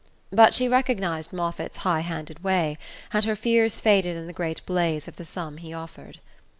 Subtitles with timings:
[0.31, 2.79] But she recognized Moffatt's high handed way,
[3.13, 6.17] and her fears faded in the great blaze of the sum he offered.